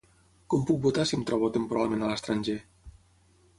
Com 0.53 0.63
puc 0.69 0.79
votar 0.85 1.05
si 1.09 1.19
em 1.19 1.27
trobo 1.31 1.51
temporalment 1.59 2.07
a 2.07 2.11
l’estranger? 2.13 2.59